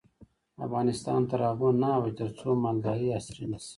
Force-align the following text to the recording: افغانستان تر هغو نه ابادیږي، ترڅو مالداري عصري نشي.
افغانستان 0.65 1.19
تر 1.29 1.39
هغو 1.49 1.69
نه 1.81 1.87
ابادیږي، 1.97 2.17
ترڅو 2.19 2.49
مالداري 2.63 3.07
عصري 3.17 3.45
نشي. 3.51 3.69